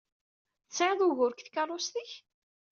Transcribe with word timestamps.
Tesɛiḍ 0.67 0.99
ugur 1.07 1.31
deg 1.33 1.39
tkeṛṛust-ik? 1.47 2.11